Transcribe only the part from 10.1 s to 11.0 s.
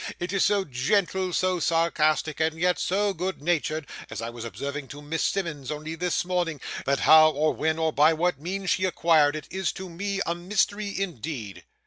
a mystery